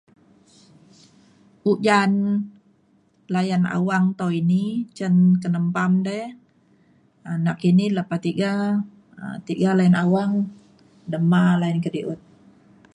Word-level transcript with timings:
ujan 1.71 2.11
layan 3.33 3.63
awang 3.77 4.05
tau 4.19 4.29
ini 4.41 4.63
cin 4.97 5.13
ke 5.41 5.47
nembam 5.53 5.91
de 6.07 6.19
um 7.29 7.37
nakini 7.45 7.85
lepa 7.97 8.15
tiga 8.25 8.53
um 9.23 9.35
tiga 9.47 9.69
layan 9.77 9.97
awang 10.05 10.31
dema 11.11 11.43
layan 11.61 11.79
kedi’ut 11.85 12.19